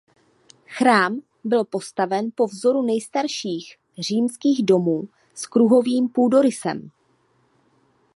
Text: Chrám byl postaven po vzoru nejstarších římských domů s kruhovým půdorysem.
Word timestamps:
Chrám 0.67 1.21
byl 1.43 1.63
postaven 1.65 2.29
po 2.35 2.47
vzoru 2.47 2.81
nejstarších 2.81 3.77
římských 3.97 4.65
domů 4.65 5.03
s 5.35 5.45
kruhovým 5.47 6.09
půdorysem. 6.09 6.89